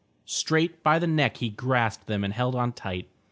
[0.25, 3.07] Straight by the neck he grasped them and held on tight.